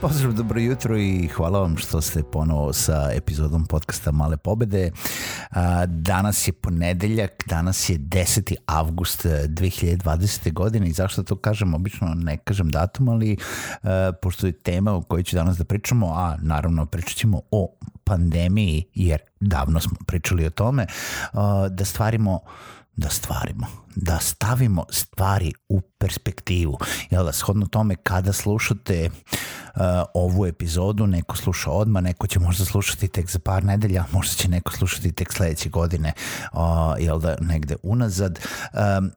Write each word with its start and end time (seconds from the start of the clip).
Pozdrav, 0.00 0.32
dobro 0.32 0.60
jutro 0.60 0.98
i 0.98 1.28
hvala 1.28 1.60
vam 1.60 1.76
što 1.76 2.00
ste 2.00 2.22
ponovo 2.22 2.72
sa 2.72 3.10
epizodom 3.14 3.66
podcasta 3.66 4.12
Male 4.12 4.36
pobede. 4.36 4.90
Danas 5.86 6.48
je 6.48 6.52
ponedeljak, 6.52 7.44
danas 7.46 7.88
je 7.90 7.98
10. 7.98 8.54
avgust 8.66 9.26
2020. 9.26 10.52
godine 10.52 10.88
i 10.88 10.92
zašto 10.92 11.22
to 11.22 11.36
kažem, 11.36 11.74
obično 11.74 12.14
ne 12.14 12.36
kažem 12.36 12.68
datum, 12.70 13.08
ali 13.08 13.36
pošto 14.22 14.46
je 14.46 14.52
tema 14.52 14.92
o 14.92 15.02
kojoj 15.02 15.22
ću 15.22 15.36
danas 15.36 15.56
da 15.56 15.64
pričamo, 15.64 16.06
a 16.06 16.36
naravno 16.42 16.86
pričat 16.86 17.16
ćemo 17.16 17.40
o 17.50 17.76
pandemiji, 18.04 18.84
jer 18.94 19.20
davno 19.40 19.80
smo 19.80 19.96
pričali 20.06 20.46
o 20.46 20.50
tome, 20.50 20.86
da 21.70 21.84
stvarimo 21.84 22.40
da 23.00 23.08
stvarimo, 23.08 23.66
da 23.96 24.18
stavimo 24.18 24.84
stvari 24.90 25.52
u 25.68 25.80
perspektivu. 25.80 26.78
Jel 27.10 27.24
da, 27.24 27.32
shodno 27.32 27.66
tome 27.66 27.96
kada 27.96 28.32
slušate 28.32 29.10
uh, 29.10 29.82
ovu 30.14 30.46
epizodu, 30.46 31.06
neko 31.06 31.36
sluša 31.36 31.70
odmah, 31.70 32.02
neko 32.02 32.26
će 32.26 32.38
možda 32.38 32.64
slušati 32.64 33.08
tek 33.08 33.30
za 33.30 33.38
par 33.38 33.64
nedelja, 33.64 34.04
možda 34.12 34.34
će 34.34 34.48
neko 34.48 34.72
slušati 34.72 35.12
tek 35.12 35.32
sledeće 35.32 35.68
godine, 35.68 36.12
uh, 36.52 36.60
jel 36.98 37.18
da, 37.18 37.36
negde 37.40 37.76
unazad. 37.82 38.38
Um, 38.98 39.10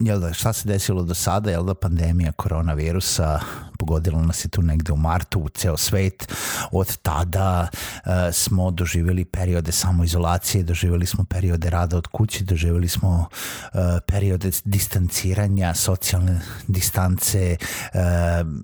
jel 0.00 0.20
da, 0.20 0.32
šta 0.32 0.52
se 0.52 0.68
desilo 0.68 1.02
do 1.02 1.14
sada, 1.14 1.50
jel 1.50 1.64
da 1.64 1.74
pandemija 1.74 2.32
koronavirusa 2.32 3.40
pogodila 3.82 4.22
nas 4.22 4.44
je 4.44 4.48
tu 4.48 4.62
negde 4.62 4.92
u 4.92 4.96
martu 4.96 5.40
u 5.40 5.48
ceo 5.48 5.76
svet. 5.76 6.32
Od 6.70 6.96
tada 7.02 7.68
uh, 7.68 8.12
smo 8.32 8.70
doživjeli 8.70 9.24
periode 9.24 9.72
samoizolacije, 9.72 10.62
doživjeli 10.64 11.06
smo 11.06 11.24
periode 11.24 11.70
rada 11.70 11.96
od 11.96 12.06
kuće, 12.06 12.44
doživjeli 12.44 12.88
smo 12.88 13.10
uh, 13.18 13.80
periode 14.06 14.50
distanciranja, 14.64 15.74
socijalne 15.74 16.40
distance, 16.68 17.56
uh, 17.58 18.00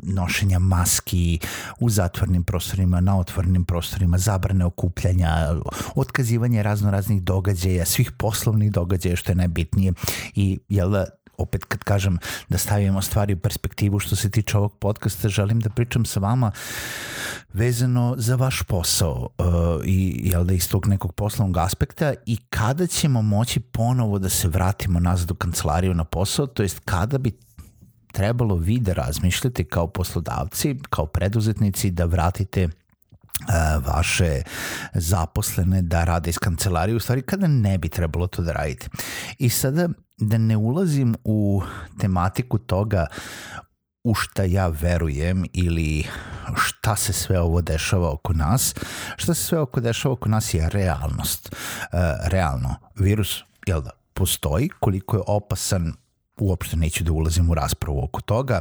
nošenja 0.02 0.58
maski 0.58 1.38
u 1.80 1.90
zatvornim 1.90 2.44
prostorima, 2.44 3.00
na 3.00 3.18
otvornim 3.18 3.64
prostorima, 3.64 4.18
zabrane 4.18 4.64
okupljanja, 4.64 5.54
otkazivanje 5.94 6.62
razno 6.62 6.90
raznih 6.90 7.22
događaja, 7.22 7.84
svih 7.84 8.12
poslovnih 8.12 8.72
događaja 8.72 9.16
što 9.16 9.32
je 9.32 9.36
najbitnije 9.36 9.92
i 10.34 10.58
jel 10.68 10.94
opet 11.38 11.64
kad 11.64 11.84
kažem 11.84 12.18
da 12.48 12.58
stavimo 12.58 13.02
stvari 13.02 13.32
u 13.32 13.38
perspektivu 13.38 13.98
što 13.98 14.16
se 14.16 14.30
tiče 14.30 14.58
ovog 14.58 14.78
podcasta, 14.78 15.28
želim 15.28 15.60
da 15.60 15.70
pričam 15.70 16.04
sa 16.04 16.20
vama 16.20 16.52
vezano 17.52 18.14
za 18.18 18.36
vaš 18.36 18.62
posao 18.62 19.28
uh, 19.38 19.46
i 19.84 20.20
jel 20.30 20.44
da 20.44 20.54
iz 20.54 20.68
tog 20.68 20.86
nekog 20.86 21.12
poslovnog 21.12 21.56
aspekta 21.56 22.14
i 22.26 22.36
kada 22.36 22.86
ćemo 22.86 23.22
moći 23.22 23.60
ponovo 23.60 24.18
da 24.18 24.28
se 24.28 24.48
vratimo 24.48 25.00
nazad 25.00 25.30
u 25.30 25.34
kancelariju 25.34 25.94
na 25.94 26.04
posao, 26.04 26.46
to 26.46 26.62
jest 26.62 26.80
kada 26.84 27.18
bi 27.18 27.32
trebalo 28.12 28.56
vi 28.56 28.78
da 28.80 28.92
razmišljate 28.92 29.64
kao 29.64 29.86
poslodavci, 29.86 30.76
kao 30.90 31.06
preduzetnici 31.06 31.90
da 31.90 32.04
vratite 32.04 32.68
vaše 33.86 34.42
zaposlene 34.94 35.82
da 35.82 36.04
rade 36.04 36.30
iz 36.30 36.38
kancelarije, 36.38 36.96
u 36.96 37.00
stvari 37.00 37.22
kada 37.22 37.46
ne 37.46 37.78
bi 37.78 37.88
trebalo 37.88 38.26
to 38.26 38.42
da 38.42 38.52
radite. 38.52 38.88
I 39.38 39.48
sada 39.48 39.88
da 40.18 40.38
ne 40.38 40.56
ulazim 40.56 41.14
u 41.24 41.62
tematiku 41.98 42.58
toga 42.58 43.06
u 44.04 44.14
šta 44.14 44.42
ja 44.42 44.68
verujem 44.68 45.44
ili 45.52 46.06
šta 46.56 46.96
se 46.96 47.12
sve 47.12 47.40
ovo 47.40 47.60
dešava 47.62 48.10
oko 48.12 48.32
nas, 48.32 48.74
šta 49.16 49.34
se 49.34 49.44
sve 49.44 49.58
oko 49.58 49.80
dešava 49.80 50.12
oko 50.12 50.28
nas 50.28 50.54
je 50.54 50.68
realnost. 50.68 51.48
E, 51.52 51.96
realno, 52.24 52.74
virus, 52.96 53.42
jel 53.66 53.82
da, 53.82 53.90
postoji, 54.14 54.68
koliko 54.80 55.16
je 55.16 55.22
opasan 55.26 55.94
uopšte 56.40 56.76
neću 56.76 57.04
da 57.04 57.12
ulazim 57.12 57.50
u 57.50 57.54
raspravu 57.54 58.04
oko 58.04 58.20
toga, 58.20 58.60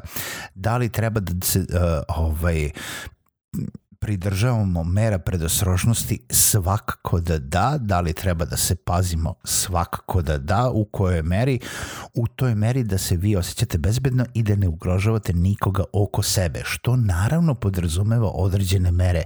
da 0.56 0.78
li 0.78 0.90
treba 0.90 1.20
da 1.20 1.46
se 1.46 1.60
uh, 1.60 1.66
ovaj 2.08 2.72
pridržavamo 4.00 4.84
mera 4.84 5.20
predosrožnosti 5.20 6.20
svakako 6.30 7.20
da 7.20 7.40
da, 7.40 7.78
da 7.80 8.02
li 8.02 8.14
treba 8.14 8.46
da 8.46 8.58
se 8.58 8.76
pazimo 8.76 9.34
svakako 9.44 10.22
da 10.22 10.38
da, 10.38 10.70
u 10.70 10.86
kojoj 10.86 11.24
meri, 11.24 11.60
u 12.14 12.28
toj 12.28 12.56
meri 12.56 12.84
da 12.84 12.98
se 12.98 13.18
vi 13.18 13.36
osjećate 13.36 13.78
bezbedno 13.78 14.26
i 14.34 14.44
da 14.44 14.56
ne 14.56 14.68
ugrožavate 14.68 15.34
nikoga 15.34 15.84
oko 15.94 16.22
sebe, 16.22 16.62
što 16.66 16.96
naravno 16.96 17.56
podrazumeva 17.56 18.30
određene 18.34 18.92
mere, 18.92 19.24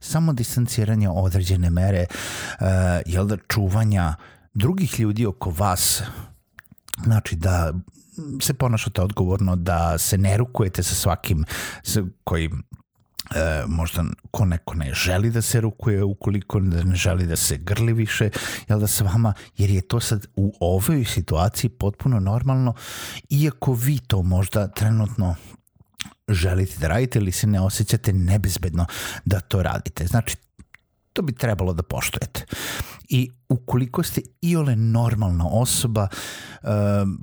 samo 0.00 0.32
distanciranje 0.32 1.08
određene 1.08 1.70
mere, 1.70 2.06
uh, 2.10 2.66
jel 3.06 3.26
da 3.26 3.36
čuvanja 3.48 4.14
drugih 4.54 5.00
ljudi 5.00 5.26
oko 5.26 5.50
vas, 5.50 6.02
znači 7.04 7.36
da 7.36 7.72
se 8.42 8.54
ponašate 8.54 9.02
odgovorno, 9.02 9.56
da 9.56 9.98
se 9.98 10.18
ne 10.18 10.36
rukujete 10.36 10.82
sa 10.82 10.94
svakim 10.94 11.44
koji 12.24 12.50
e, 13.34 13.64
možda 13.66 14.04
ko 14.30 14.44
neko 14.44 14.74
ne 14.74 14.94
želi 14.94 15.30
da 15.30 15.42
se 15.42 15.60
rukuje 15.60 16.04
ukoliko 16.04 16.60
ne 16.60 16.94
želi 16.94 17.26
da 17.26 17.36
se 17.36 17.56
grli 17.56 17.92
više 17.92 18.30
jel 18.68 18.80
da 18.80 18.86
s 18.86 19.00
vama, 19.00 19.32
jer 19.56 19.70
je 19.70 19.80
to 19.80 20.00
sad 20.00 20.26
u 20.36 20.54
ovoj 20.60 21.04
situaciji 21.04 21.70
potpuno 21.70 22.20
normalno 22.20 22.74
iako 23.30 23.72
vi 23.72 23.98
to 23.98 24.22
možda 24.22 24.68
trenutno 24.68 25.36
želite 26.28 26.78
da 26.80 26.88
radite 26.88 27.18
ili 27.18 27.32
se 27.32 27.46
ne 27.46 27.60
osjećate 27.60 28.12
nebezbedno 28.12 28.86
da 29.24 29.40
to 29.40 29.62
radite. 29.62 30.06
Znači, 30.06 30.36
to 31.18 31.22
bi 31.22 31.32
trebalo 31.32 31.72
da 31.72 31.82
poštujete. 31.82 32.44
I 33.08 33.30
ukoliko 33.48 34.02
ste 34.02 34.20
iole 34.42 34.76
normalna 34.76 35.48
osoba, 35.50 36.08
uh, 36.62 36.68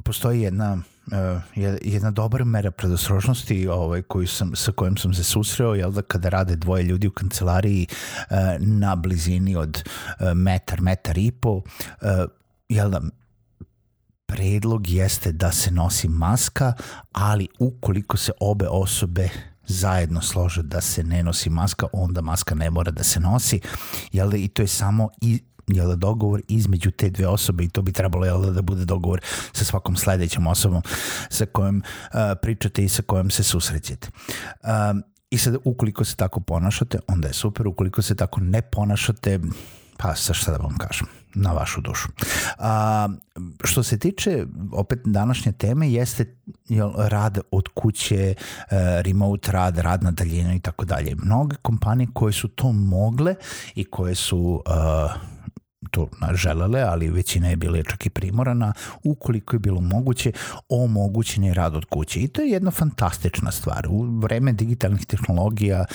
postoji 0.04 0.42
jedna 0.42 0.74
uh, 0.74 1.78
jedna 1.82 2.12
dobra 2.12 2.46
mera 2.46 2.72
predostrožnosti 2.72 3.68
ovaj, 3.68 4.02
koju 4.02 4.28
sam, 4.28 4.56
sa 4.56 4.72
kojom 4.72 4.98
sam 4.98 5.14
se 5.14 5.24
susreo, 5.24 5.76
jel 5.76 5.92
da 5.92 6.02
kada 6.02 6.30
rade 6.30 6.56
dvoje 6.56 6.84
ljudi 6.84 7.08
u 7.08 7.12
kancelariji 7.12 7.88
uh, 7.88 8.38
na 8.60 8.96
blizini 8.96 9.56
od 9.56 9.84
uh, 9.84 10.34
metar, 10.34 10.82
metar 10.82 11.18
i 11.18 11.32
po, 11.32 11.52
uh, 11.52 11.64
jel 12.70 12.90
da 12.90 13.02
predlog 14.26 14.90
jeste 14.90 15.32
da 15.32 15.52
se 15.52 15.72
nosi 15.72 16.08
maska, 16.08 16.74
ali 17.12 17.48
ukoliko 17.60 18.18
se 18.18 18.32
obe 18.40 18.68
osobe 18.68 19.30
zajedno 19.68 20.22
slože 20.22 20.64
da 20.64 20.81
se 20.81 21.03
ne 21.03 21.24
nosi 21.24 21.50
maska, 21.50 21.88
onda 21.94 22.22
maska 22.22 22.56
ne 22.56 22.70
mora 22.70 22.92
da 22.92 23.03
se 23.03 23.20
nosi, 23.20 23.59
jel 24.12 24.30
da, 24.30 24.38
i 24.38 24.48
to 24.48 24.62
je 24.62 24.68
samo 24.68 25.09
i 25.22 25.40
jel 25.68 25.88
da, 25.88 25.96
dogovor 25.96 26.42
između 26.48 26.92
te 26.92 27.09
dve 27.09 27.28
osobe 27.28 27.64
i 27.64 27.70
to 27.70 27.82
bi 27.82 27.91
trebalo 27.91 28.26
jel 28.26 28.41
da, 28.41 28.52
da 28.52 28.62
bude 28.62 28.85
dogovor 28.85 29.22
sa 29.53 29.66
svakom 29.66 29.96
sledećom 29.96 30.47
osobom 30.47 30.82
sa 31.29 31.46
kojom 31.46 31.78
uh, 31.78 32.20
pričate 32.41 32.84
i 32.84 32.90
sa 32.90 33.02
kojom 33.02 33.29
se 33.29 33.44
susrećete. 33.44 34.09
Um, 34.64 35.03
I 35.29 35.38
sad, 35.38 35.56
ukoliko 35.64 36.06
se 36.06 36.16
tako 36.16 36.40
ponašate, 36.40 37.00
onda 37.08 37.28
je 37.28 37.34
super, 37.34 37.67
ukoliko 37.67 38.02
se 38.02 38.16
tako 38.16 38.41
ne 38.41 38.62
ponašate, 38.62 39.40
pa 39.97 40.16
sa 40.16 40.34
šta 40.34 40.52
da 40.52 40.58
vam 40.58 40.78
kažem, 40.78 41.08
na 41.35 41.52
vašu 41.52 41.82
dušu. 41.82 42.08
A, 42.58 43.08
što 43.64 43.84
se 43.84 43.99
tiče 43.99 44.46
opet 44.72 44.99
današnje 45.05 45.52
teme 45.52 45.91
jeste 45.91 46.35
jel, 46.70 46.91
rad 46.97 47.40
od 47.52 47.67
kuće, 47.73 48.16
e, 48.16 48.35
remote 49.02 49.52
rad, 49.52 49.78
rad 49.78 50.03
na 50.03 50.11
daljinu 50.11 50.53
i 50.53 50.59
tako 50.59 50.85
dalje. 50.85 51.16
Mnoge 51.16 51.55
kompanije 51.61 52.08
koje 52.14 52.34
su 52.34 52.47
to 52.47 52.72
mogle 52.72 53.35
i 53.76 53.84
koje 53.84 54.16
su 54.16 54.64
uh, 54.66 55.34
to 55.96 56.08
želele, 56.34 56.82
ali 56.82 57.09
većina 57.09 57.47
je 57.50 57.56
bila 57.56 57.84
čak 57.84 58.06
i 58.06 58.09
primorana, 58.09 58.74
ukoliko 59.03 59.56
je 59.56 59.59
bilo 59.59 59.82
moguće, 59.82 60.32
omogućen 60.70 61.44
je 61.44 61.53
rad 61.53 61.76
od 61.76 61.86
kuće. 61.86 62.20
I 62.20 62.28
to 62.28 62.42
je 62.42 62.50
jedna 62.50 62.72
fantastična 62.72 63.52
stvar. 63.52 63.88
U 63.90 64.20
vreme 64.20 64.53
digitalnih 64.53 65.06
tehnologija 65.06 65.86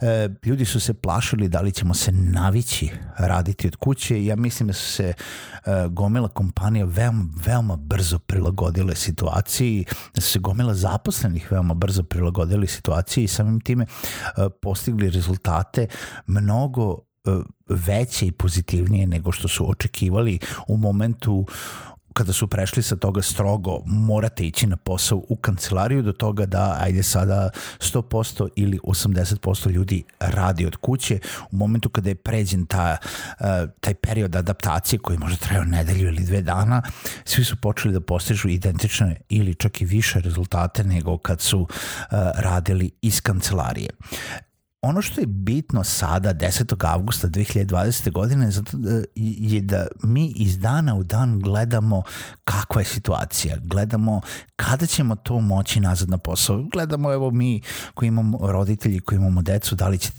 e, 0.00 0.28
ljudi 0.44 0.64
su 0.64 0.80
se 0.80 0.94
plašili 0.94 1.48
da 1.48 1.60
li 1.60 1.72
ćemo 1.72 1.94
se 1.94 2.12
navići 2.12 2.90
raditi 3.18 3.66
od 3.66 3.76
kuće. 3.76 4.24
Ja 4.24 4.36
mislim 4.36 4.66
da 4.66 4.72
su 4.72 4.92
se 4.92 5.12
e, 5.12 5.14
gomila 5.88 6.28
kompanija 6.28 6.84
veoma, 6.84 7.24
veoma 7.46 7.76
brzo 7.76 8.18
prilagodile 8.18 8.94
situaciji, 8.94 9.84
da 10.14 10.20
su 10.20 10.30
se 10.30 10.38
gomila 10.38 10.74
zaposlenih 10.74 11.52
veoma 11.52 11.74
brzo 11.74 12.02
prilagodili 12.02 12.66
situaciji 12.66 13.24
i 13.24 13.28
samim 13.28 13.60
time 13.60 13.84
e, 13.84 14.48
postigli 14.62 15.10
rezultate 15.10 15.86
mnogo 16.26 17.11
veće 17.68 18.26
i 18.26 18.32
pozitivnije 18.32 19.06
nego 19.06 19.32
što 19.32 19.48
su 19.48 19.70
očekivali 19.70 20.38
u 20.68 20.76
momentu 20.76 21.46
kada 22.12 22.32
su 22.32 22.46
prešli 22.46 22.82
sa 22.82 22.96
toga 22.96 23.22
strogo 23.22 23.78
morate 23.86 24.46
ići 24.46 24.66
na 24.66 24.76
posao 24.76 25.22
u 25.28 25.36
kancelariju 25.36 26.02
do 26.02 26.12
toga 26.12 26.46
da 26.46 26.76
ajde 26.80 27.02
sada 27.02 27.50
100% 27.78 28.48
ili 28.56 28.78
80% 28.84 29.70
ljudi 29.70 30.04
radi 30.20 30.66
od 30.66 30.76
kuće. 30.76 31.18
U 31.50 31.56
momentu 31.56 31.88
kada 31.88 32.08
je 32.08 32.14
pređen 32.14 32.66
ta, 32.66 32.96
uh, 33.40 33.46
taj 33.80 33.94
period 33.94 34.36
adaptacije 34.36 34.98
koji 34.98 35.18
može 35.18 35.36
trajao 35.36 35.64
nedelju 35.64 36.08
ili 36.08 36.24
dve 36.24 36.42
dana 36.42 36.82
svi 37.24 37.44
su 37.44 37.56
počeli 37.56 37.94
da 37.94 38.00
postižu 38.00 38.48
identične 38.48 39.20
ili 39.28 39.54
čak 39.54 39.80
i 39.80 39.84
više 39.84 40.20
rezultate 40.20 40.84
nego 40.84 41.18
kad 41.18 41.40
su 41.40 41.60
uh, 41.60 41.68
radili 42.34 42.90
iz 43.02 43.20
kancelarije 43.20 43.90
ono 44.84 45.02
što 45.02 45.20
je 45.20 45.26
bitno 45.26 45.84
sada, 45.84 46.34
10. 46.34 46.86
avgusta 46.86 47.28
2020. 47.28 48.12
godine, 48.12 48.50
zato 48.50 48.76
da, 48.76 49.02
je 49.14 49.60
da 49.60 49.86
mi 50.02 50.32
iz 50.36 50.58
dana 50.58 50.94
u 50.94 51.02
dan 51.02 51.40
gledamo 51.40 52.02
kakva 52.44 52.80
je 52.80 52.84
situacija, 52.84 53.56
gledamo 53.60 54.20
kada 54.56 54.86
ćemo 54.86 55.16
to 55.16 55.40
moći 55.40 55.80
nazad 55.80 56.08
na 56.08 56.18
posao. 56.18 56.62
Gledamo, 56.72 57.12
evo 57.12 57.30
mi 57.30 57.60
koji 57.94 58.08
imamo 58.08 58.38
roditelji, 58.42 59.00
koji 59.00 59.16
imamo 59.16 59.42
decu, 59.42 59.74
da 59.74 59.88
li 59.88 59.98
će 59.98 60.10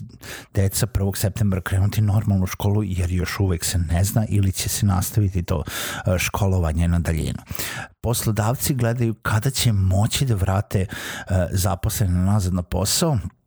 deca 0.54 0.86
1. 0.86 1.16
septembra 1.16 1.60
krenuti 1.60 2.00
normalnu 2.00 2.46
školu, 2.46 2.82
jer 2.84 3.10
još 3.12 3.40
uvek 3.40 3.64
se 3.64 3.78
ne 3.78 4.04
zna, 4.04 4.26
ili 4.28 4.52
će 4.52 4.68
se 4.68 4.86
nastaviti 4.86 5.42
to 5.42 5.62
e, 6.06 6.18
školovanje 6.18 6.88
na 6.88 6.98
daljinu. 6.98 7.38
Poslodavci 8.00 8.74
gledaju 8.74 9.14
kada 9.14 9.50
će 9.50 9.72
moći 9.72 10.24
da 10.24 10.34
vrate 10.34 10.86
uh, 10.86 11.36
zaposlene 11.50 12.20
nazad 12.20 12.54
na 12.54 12.62
posao, 12.62 13.14
e, 13.14 13.43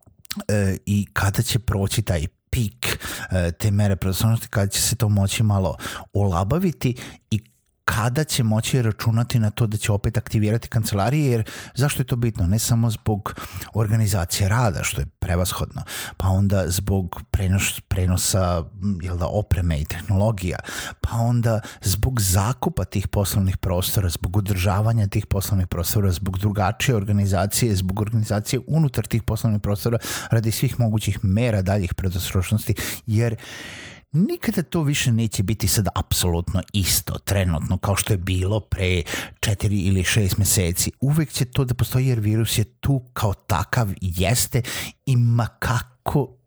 i 0.85 1.07
kada 1.13 1.41
će 1.41 1.59
proći 1.59 2.01
taj 2.01 2.27
pik 2.49 2.99
e, 3.31 3.51
te 3.51 3.71
mere 3.71 3.95
predoslovnosti, 3.95 4.47
kada 4.47 4.67
će 4.67 4.81
se 4.81 4.95
to 4.95 5.09
moći 5.09 5.43
malo 5.43 5.75
olabaviti 6.13 6.95
i 7.31 7.41
kada 7.95 8.23
će 8.23 8.43
moći 8.43 8.81
računati 8.81 9.39
na 9.39 9.49
to 9.49 9.67
da 9.67 9.77
će 9.77 9.91
opet 9.91 10.17
aktivirati 10.17 10.67
kancelarije, 10.67 11.31
jer 11.31 11.43
zašto 11.75 12.01
je 12.01 12.05
to 12.05 12.15
bitno? 12.15 12.47
Ne 12.47 12.59
samo 12.59 12.89
zbog 12.89 13.35
organizacije 13.73 14.49
rada, 14.49 14.83
što 14.83 15.01
je 15.01 15.05
prevashodno, 15.05 15.81
pa 16.17 16.27
onda 16.27 16.63
zbog 16.67 17.21
prenos, 17.31 17.81
prenosa 17.87 18.63
jel 19.01 19.17
da, 19.17 19.27
opreme 19.27 19.79
i 19.79 19.85
tehnologija, 19.85 20.57
pa 21.01 21.17
onda 21.17 21.59
zbog 21.81 22.21
zakupa 22.21 22.85
tih 22.85 23.07
poslovnih 23.07 23.57
prostora, 23.57 24.09
zbog 24.09 24.37
održavanja 24.37 25.07
tih 25.07 25.25
poslovnih 25.25 25.67
prostora, 25.67 26.11
zbog 26.11 26.39
drugačije 26.39 26.95
organizacije, 26.95 27.75
zbog 27.75 28.01
organizacije 28.01 28.59
unutar 28.67 29.07
tih 29.07 29.23
poslovnih 29.23 29.61
prostora 29.61 29.97
radi 30.31 30.51
svih 30.51 30.79
mogućih 30.79 31.19
mera 31.23 31.61
daljih 31.61 31.93
predostrošnosti, 31.93 32.75
jer 33.05 33.35
nikada 34.11 34.63
to 34.63 34.83
više 34.83 35.11
neće 35.11 35.43
biti 35.43 35.67
sad 35.67 35.87
apsolutno 35.95 36.61
isto 36.73 37.17
trenutno 37.17 37.77
kao 37.77 37.95
što 37.95 38.13
je 38.13 38.17
bilo 38.17 38.59
pre 38.59 39.01
4 39.39 39.87
ili 39.87 40.03
6 40.03 40.39
meseci. 40.39 40.91
Uvek 40.99 41.31
će 41.31 41.45
to 41.45 41.65
da 41.65 41.73
postoji 41.73 42.07
jer 42.07 42.19
virus 42.19 42.57
je 42.57 42.63
tu 42.63 43.01
kao 43.13 43.33
takav 43.33 43.89
jeste 44.01 44.61
i 45.05 45.15
ma 45.15 45.47
kako 45.47 46.37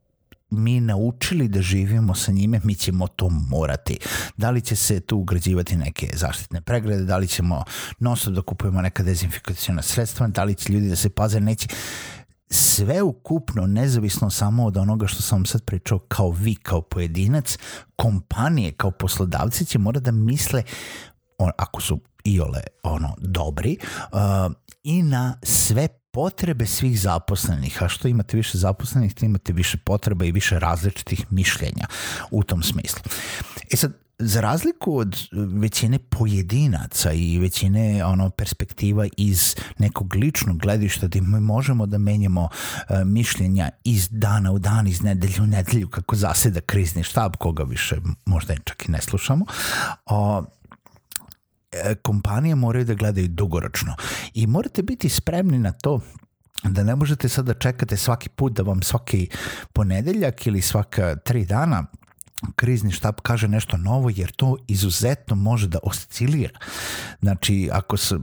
mi 0.50 0.80
naučili 0.80 1.48
da 1.48 1.62
živimo 1.62 2.14
sa 2.14 2.32
njime, 2.32 2.60
mi 2.64 2.74
ćemo 2.74 3.08
to 3.08 3.28
morati. 3.28 3.98
Da 4.36 4.50
li 4.50 4.60
će 4.60 4.76
se 4.76 5.00
tu 5.00 5.16
ugrađivati 5.16 5.76
neke 5.76 6.08
zaštitne 6.14 6.60
pregrade, 6.60 7.04
da 7.04 7.16
li 7.16 7.28
ćemo 7.28 7.64
nosto 7.98 8.30
da 8.30 8.42
kupujemo 8.42 8.82
neka 8.82 9.02
dezinfikacijona 9.02 9.82
sredstva, 9.82 10.26
da 10.26 10.44
li 10.44 10.54
će 10.54 10.72
ljudi 10.72 10.88
da 10.88 10.96
se 10.96 11.10
paze, 11.10 11.40
neće 11.40 11.68
sve 12.50 13.02
ukupno, 13.02 13.66
nezavisno 13.66 14.30
samo 14.30 14.66
od 14.66 14.76
onoga 14.76 15.06
što 15.06 15.22
sam 15.22 15.46
sad 15.46 15.64
pričao, 15.64 15.98
kao 15.98 16.30
vi, 16.30 16.54
kao 16.54 16.82
pojedinac, 16.82 17.58
kompanije 17.96 18.72
kao 18.72 18.90
poslodavci 18.90 19.64
će 19.64 19.78
mora 19.78 20.00
da 20.00 20.10
misle, 20.10 20.62
on, 21.38 21.50
ako 21.58 21.80
su 21.80 22.00
iole 22.24 22.60
ono 22.82 23.16
dobri, 23.18 23.76
uh, 24.12 24.18
i 24.82 25.02
na 25.02 25.38
sve 25.42 25.88
potrebe 26.10 26.66
svih 26.66 27.00
zaposlenih, 27.00 27.82
a 27.82 27.88
što 27.88 28.08
imate 28.08 28.36
više 28.36 28.58
zaposlenih, 28.58 29.14
to 29.14 29.24
imate 29.24 29.52
više 29.52 29.78
potreba 29.78 30.24
i 30.24 30.32
više 30.32 30.58
različitih 30.58 31.26
mišljenja 31.30 31.86
u 32.30 32.42
tom 32.42 32.62
smislu. 32.62 33.02
E 33.70 33.76
sad, 33.76 33.92
za 34.20 34.40
razliku 34.40 34.96
od 34.96 35.16
većine 35.32 35.98
pojedinaca 35.98 37.12
i 37.12 37.38
većine 37.38 38.04
ono 38.04 38.30
perspektiva 38.30 39.06
iz 39.16 39.56
nekog 39.78 40.14
ličnog 40.14 40.58
gledišta 40.58 41.06
da 41.06 41.20
mi 41.20 41.40
možemo 41.40 41.86
da 41.86 41.98
menjamo 41.98 42.42
uh, 42.42 42.96
mišljenja 43.04 43.70
iz 43.84 44.08
dana 44.10 44.52
u 44.52 44.58
dan, 44.58 44.86
iz 44.86 45.02
nedelju 45.02 45.42
u 45.42 45.46
nedelju 45.46 45.88
kako 45.88 46.16
zaseda 46.16 46.60
krizni 46.60 47.02
štab 47.02 47.36
koga 47.36 47.62
više 47.62 47.96
možda 48.24 48.54
čak 48.64 48.88
i 48.88 48.90
ne 48.90 49.00
slušamo. 49.00 49.46
O, 50.06 50.38
e, 50.38 50.59
kompanije 52.02 52.54
moraju 52.54 52.84
da 52.84 52.94
gledaju 52.94 53.28
dugoročno 53.28 53.94
i 54.34 54.46
morate 54.46 54.82
biti 54.82 55.08
spremni 55.08 55.58
na 55.58 55.72
to 55.72 56.00
da 56.62 56.82
ne 56.82 56.96
možete 56.96 57.28
sad 57.28 57.44
da 57.44 57.54
čekate 57.54 57.96
svaki 57.96 58.28
put 58.28 58.52
da 58.52 58.62
vam 58.62 58.82
svaki 58.82 59.28
ponedeljak 59.72 60.46
ili 60.46 60.62
svaka 60.62 61.16
tri 61.16 61.44
dana 61.44 61.86
krizni 62.56 62.92
štab 62.92 63.14
kaže 63.22 63.48
nešto 63.48 63.76
novo 63.76 64.10
jer 64.14 64.30
to 64.30 64.56
izuzetno 64.68 65.36
može 65.36 65.68
da 65.68 65.78
oscilira. 65.82 66.58
Znači, 67.20 67.68
ako 67.72 67.96
se 67.96 68.18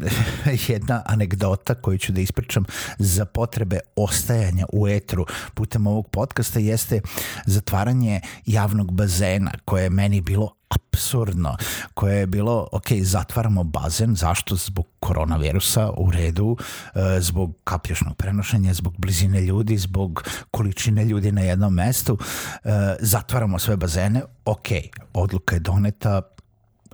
jedna 0.68 1.02
anegdota 1.06 1.74
koju 1.74 1.98
ću 1.98 2.12
da 2.12 2.20
ispričam 2.20 2.64
za 2.98 3.24
potrebe 3.24 3.78
ostajanja 3.96 4.66
u 4.72 4.88
etru 4.88 5.26
putem 5.54 5.86
ovog 5.86 6.08
podcasta 6.08 6.58
jeste 6.58 7.00
zatvaranje 7.46 8.20
javnog 8.46 8.92
bazena 8.92 9.52
koje 9.64 9.82
je 9.82 9.90
meni 9.90 10.20
bilo 10.20 10.54
absurdno, 10.74 11.56
koje 11.94 12.18
je 12.18 12.26
bilo, 12.26 12.68
ok, 12.72 12.86
zatvaramo 13.02 13.64
bazen, 13.64 14.14
zašto? 14.14 14.56
Zbog 14.56 14.86
koronavirusa, 15.00 15.90
u 15.96 16.10
redu, 16.10 16.56
e, 16.94 17.20
zbog 17.20 17.56
kaplješnog 17.64 18.16
prenošenja, 18.16 18.74
zbog 18.74 18.94
blizine 18.98 19.40
ljudi, 19.40 19.78
zbog 19.78 20.24
količine 20.50 21.04
ljudi 21.04 21.32
na 21.32 21.40
jednom 21.40 21.74
mestu, 21.74 22.18
e, 22.64 22.68
zatvaramo 23.00 23.58
sve 23.58 23.76
bazene, 23.76 24.22
ok, 24.44 24.68
odluka 25.14 25.56
je 25.56 25.60
doneta, 25.60 26.22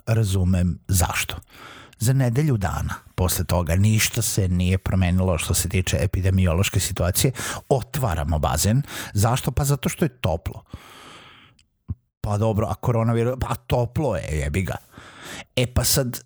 razumem 0.05 0.79
zašto 0.87 1.35
za 1.99 2.13
nedelju 2.13 2.57
dana 2.57 2.93
posle 3.15 3.43
toga 3.45 3.75
ništa 3.75 4.21
se 4.21 4.47
nije 4.47 4.77
promenilo 4.77 5.37
što 5.37 5.53
se 5.53 5.69
tiče 5.69 5.97
epidemiološke 6.01 6.79
situacije. 6.79 7.31
Otvaramo 7.69 8.39
bazen. 8.39 8.81
Zašto? 9.13 9.51
Pa 9.51 9.63
zato 9.63 9.89
što 9.89 10.05
je 10.05 10.09
toplo. 10.09 10.63
Pa 12.21 12.37
dobro, 12.37 12.67
a 12.67 12.75
koronavirus, 12.75 13.35
pa 13.39 13.55
toplo 13.55 14.15
je, 14.15 14.39
jebi 14.39 14.61
ga. 14.61 14.75
E 15.55 15.67
pa 15.73 15.83
sad, 15.83 16.21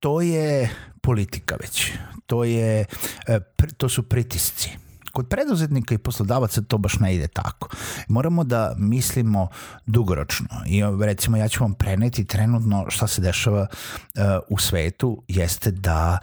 to 0.00 0.20
je 0.20 0.70
politika 1.00 1.56
već. 1.60 1.92
To 2.26 2.44
je, 2.44 2.84
e, 3.26 3.40
to 3.76 3.88
su 3.88 4.02
pritisci 4.02 4.70
kod 5.12 5.28
preduzetnika 5.28 5.94
i 5.94 5.98
poslodavaca 5.98 6.60
to 6.60 6.78
baš 6.78 6.98
ne 6.98 7.14
ide 7.14 7.28
tako. 7.28 7.68
Moramo 8.08 8.44
da 8.44 8.74
mislimo 8.78 9.48
dugoročno 9.86 10.48
i 10.66 10.82
recimo 11.04 11.36
ja 11.36 11.48
ću 11.48 11.64
vam 11.64 11.74
preneti 11.74 12.24
trenutno 12.24 12.86
šta 12.88 13.06
se 13.06 13.20
dešava 13.20 13.66
uh, 13.70 14.22
u 14.48 14.58
svetu 14.58 15.22
jeste 15.28 15.70
da 15.70 16.18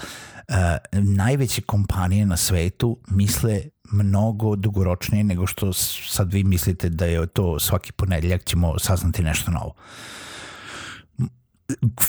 uh, 0.47 0.55
najveće 0.91 1.61
kompanije 1.61 2.25
na 2.25 2.37
svetu 2.37 2.97
misle 3.07 3.61
mnogo 3.91 4.55
dugoročnije 4.55 5.23
nego 5.23 5.47
što 5.47 5.73
sad 5.73 6.33
vi 6.33 6.43
mislite 6.43 6.89
da 6.89 7.05
je 7.05 7.27
to 7.27 7.59
svaki 7.59 7.91
ponedeljak 7.91 8.43
ćemo 8.43 8.79
saznati 8.79 9.23
nešto 9.23 9.51
novo. 9.51 9.73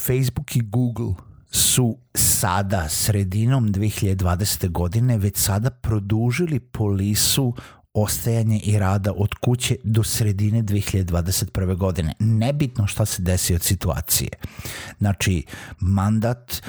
Facebook 0.07 0.57
i 0.57 0.61
Google 0.61 1.15
su 1.51 1.99
sada, 2.15 2.89
sredinom 2.89 3.69
2020. 3.69 4.71
godine, 4.71 5.19
već 5.19 5.37
sada 5.37 5.71
produžili 5.71 6.61
polisu 6.61 7.55
ostajanje 7.95 8.61
i 8.65 8.79
rada 8.79 9.13
od 9.17 9.35
kuće 9.35 9.77
do 9.85 10.03
sredine 10.03 10.63
2021. 10.63 11.77
godine. 11.77 12.15
Nebitno 12.19 12.87
šta 12.87 13.05
se 13.05 13.23
desi 13.23 13.55
od 13.55 13.63
situacije. 13.63 14.29
Znači, 14.99 15.45
mandat 15.81 16.63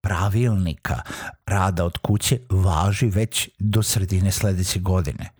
pravilnika 0.00 1.02
rada 1.46 1.84
od 1.84 1.98
kuće 1.98 2.38
važi 2.50 3.06
već 3.06 3.48
do 3.58 3.82
sredine 3.82 4.30
sledeće 4.30 4.78
godine 4.78 5.30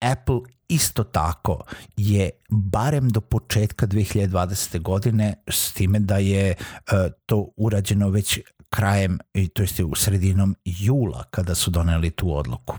Apple 0.00 0.40
isto 0.68 1.04
tako 1.04 1.60
je 1.96 2.30
barem 2.50 3.08
do 3.08 3.20
početka 3.20 3.86
2020. 3.86 4.82
godine 4.82 5.34
s 5.48 5.72
time 5.72 6.00
da 6.00 6.18
je 6.18 6.54
uh, 6.58 6.98
to 7.26 7.48
urađeno 7.56 8.08
već 8.08 8.40
krajem, 8.70 9.18
to 9.52 9.62
jest 9.62 9.80
u 9.80 9.94
sredinom 9.94 10.56
jula 10.64 11.24
kada 11.30 11.54
su 11.54 11.70
doneli 11.70 12.10
tu 12.10 12.36
odluku. 12.36 12.76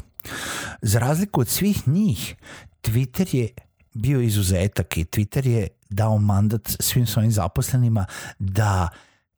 Za 0.82 1.00
razliku 1.00 1.42
od 1.42 1.48
svih 1.48 1.88
njih, 1.88 2.36
Twitter 2.84 3.36
je 3.36 3.50
bio 3.94 4.22
izuzetak 4.22 4.98
i 4.98 5.06
Twitter 5.06 5.48
je 5.48 5.68
dao 5.90 6.18
mandat 6.18 6.62
svim 6.80 7.08
svojim 7.08 7.32
zaposlenima 7.32 8.06
da 8.40 8.90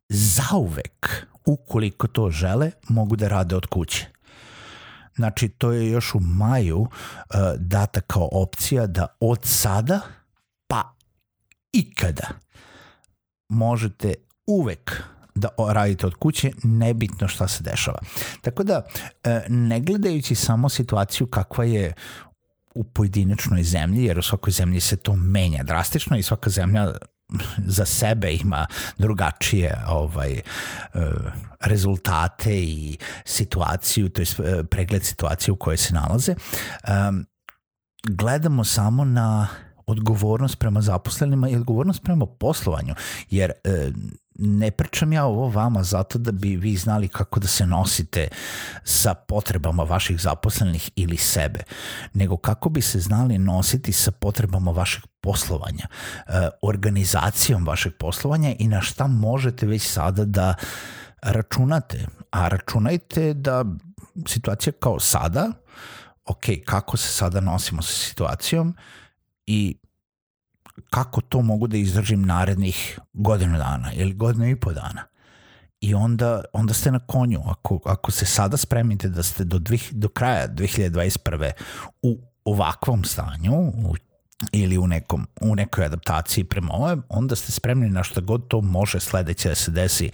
zauvek, 0.09 1.25
ukoliko 1.45 2.07
to 2.07 2.29
žele, 2.29 2.71
mogu 2.89 3.15
da 3.15 3.27
rade 3.27 3.55
od 3.55 3.65
kuće. 3.65 4.07
Znači, 5.15 5.49
to 5.49 5.71
je 5.71 5.89
još 5.89 6.15
u 6.15 6.19
maju 6.19 6.79
uh, 6.79 6.89
data 7.57 8.01
kao 8.01 8.29
opcija 8.31 8.87
da 8.87 9.07
od 9.19 9.39
sada 9.43 10.01
pa 10.67 10.95
ikada 11.73 12.27
možete 13.49 14.13
uvek 14.47 15.03
da 15.35 15.49
radite 15.73 16.07
od 16.07 16.15
kuće, 16.15 16.51
nebitno 16.63 17.27
šta 17.27 17.47
se 17.47 17.63
dešava. 17.63 17.99
Tako 18.41 18.63
da, 18.63 18.85
e, 19.23 19.41
ne 19.49 19.79
gledajući 19.79 20.35
samo 20.35 20.69
situaciju 20.69 21.27
kakva 21.27 21.63
je 21.63 21.93
u 22.75 22.83
pojedinačnoj 22.83 23.63
zemlji, 23.63 24.03
jer 24.03 24.19
u 24.19 24.21
svakoj 24.21 24.51
zemlji 24.51 24.79
se 24.79 24.97
to 24.97 25.15
menja 25.15 25.63
drastično 25.63 26.17
i 26.17 26.23
svaka 26.23 26.49
zemlja 26.49 26.93
za 27.77 27.85
sebe 27.85 28.33
ima 28.33 28.67
drugačije 28.97 29.77
ovaj 29.87 30.31
e, 30.33 30.41
rezultate 31.59 32.59
i 32.63 32.97
situaciju, 33.25 34.09
to 34.09 34.21
je 34.21 34.27
pregled 34.63 35.03
situacije 35.03 35.51
u 35.51 35.55
kojoj 35.55 35.77
se 35.77 35.93
nalaze. 35.93 36.35
Gledamo 38.03 38.63
samo 38.63 39.05
na 39.05 39.47
odgovornost 39.85 40.59
prema 40.59 40.81
zaposlenima 40.81 41.49
i 41.49 41.55
odgovornost 41.55 42.03
prema 42.03 42.25
poslovanju, 42.25 42.95
jer 43.29 43.51
e, 43.63 43.91
ne 44.41 44.71
pričam 44.71 45.13
ja 45.13 45.25
ovo 45.25 45.49
vama 45.49 45.83
zato 45.83 46.17
da 46.17 46.31
bi 46.31 46.55
vi 46.55 46.75
znali 46.75 47.07
kako 47.07 47.39
da 47.39 47.47
se 47.47 47.65
nosite 47.65 48.27
sa 48.83 49.13
potrebama 49.13 49.83
vaših 49.83 50.21
zaposlenih 50.21 50.91
ili 50.95 51.17
sebe, 51.17 51.59
nego 52.13 52.37
kako 52.37 52.69
bi 52.69 52.81
se 52.81 52.99
znali 52.99 53.37
nositi 53.37 53.93
sa 53.93 54.11
potrebama 54.11 54.71
vašeg 54.71 55.03
poslovanja, 55.21 55.87
e, 56.27 56.49
organizacijom 56.61 57.65
vašeg 57.65 57.93
poslovanja 57.99 58.55
i 58.59 58.67
na 58.67 58.81
šta 58.81 59.07
možete 59.07 59.65
već 59.65 59.91
sada 59.91 60.25
da 60.25 60.53
računate. 61.21 62.05
A 62.31 62.47
računajte 62.47 63.33
da 63.33 63.65
situacija 64.27 64.73
kao 64.79 64.99
sada, 64.99 65.51
ok, 66.25 66.43
kako 66.65 66.97
se 66.97 67.07
sada 67.07 67.39
nosimo 67.39 67.81
sa 67.81 67.93
situacijom 67.93 68.75
i 69.45 69.77
kako 70.89 71.21
to 71.21 71.41
mogu 71.41 71.67
da 71.67 71.77
izdržim 71.77 72.25
narednih 72.25 72.99
godinu 73.13 73.57
dana 73.57 73.93
ili 73.93 74.13
godinu 74.13 74.49
i 74.49 74.55
po 74.55 74.73
dana. 74.73 75.03
I 75.81 75.93
onda, 75.93 76.43
onda 76.53 76.73
ste 76.73 76.91
na 76.91 76.99
konju. 76.99 77.41
Ako, 77.45 77.79
ako 77.85 78.11
se 78.11 78.25
sada 78.25 78.57
spremite 78.57 79.09
da 79.09 79.23
ste 79.23 79.43
do, 79.43 79.59
dvih, 79.59 79.89
do 79.91 80.09
kraja 80.09 80.47
2021. 80.47 81.51
u 82.01 82.19
ovakvom 82.45 83.03
stanju, 83.03 83.53
u 83.53 83.95
ili 84.51 84.77
u, 84.77 84.87
nekom, 84.87 85.27
u 85.41 85.55
nekoj 85.55 85.85
adaptaciji 85.85 86.43
prema 86.43 86.73
ove, 86.73 86.97
onda 87.09 87.35
ste 87.35 87.51
spremni 87.51 87.89
na 87.89 88.03
što 88.03 88.21
god 88.21 88.47
to 88.47 88.61
može 88.61 88.99
sledeće 88.99 89.49
da 89.49 89.55
se 89.55 89.71
desi 89.71 90.11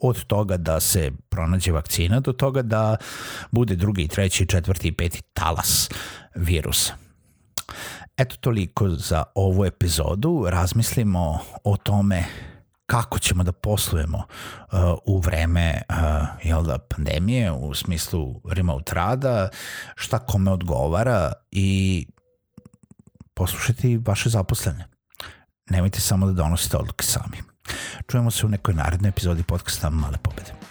od 0.00 0.24
toga 0.24 0.56
da 0.56 0.80
se 0.80 1.10
pronađe 1.28 1.72
vakcina 1.72 2.20
do 2.20 2.32
toga 2.32 2.62
da 2.62 2.96
bude 3.50 3.76
drugi, 3.76 4.08
treći, 4.08 4.46
četvrti 4.46 4.88
i 4.88 4.92
peti 4.92 5.22
talas 5.32 5.90
virusa. 6.34 7.07
Eto 8.18 8.36
toliko 8.36 8.88
za 8.88 9.24
ovu 9.34 9.64
epizodu. 9.64 10.46
Razmislimo 10.48 11.38
o 11.64 11.76
tome 11.76 12.24
kako 12.86 13.18
ćemo 13.18 13.42
da 13.44 13.52
poslujemo 13.52 14.18
uh, 14.18 14.78
u 15.04 15.18
vreme 15.18 15.82
uh, 15.88 15.96
jel 16.42 16.62
da, 16.62 16.78
pandemije 16.78 17.52
u 17.52 17.74
smislu 17.74 18.40
remote 18.50 18.94
rada, 18.94 19.48
šta 19.94 20.18
kome 20.18 20.50
odgovara 20.50 21.32
i 21.50 22.06
poslušajte 23.34 23.98
vaše 24.06 24.28
zaposlene. 24.28 24.88
Nemojte 25.70 26.00
samo 26.00 26.26
da 26.26 26.32
donosite 26.32 26.76
odluke 26.76 27.04
sami. 27.04 27.36
Čujemo 28.06 28.30
se 28.30 28.46
u 28.46 28.48
nekoj 28.48 28.74
narednoj 28.74 29.08
epizodi 29.08 29.42
podcasta 29.42 29.90
Male 29.90 30.18
pobede. 30.22 30.67